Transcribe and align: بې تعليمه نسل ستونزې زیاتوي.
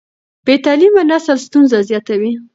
بې 0.45 0.55
تعليمه 0.65 1.01
نسل 1.11 1.37
ستونزې 1.47 1.79
زیاتوي. 1.89 2.31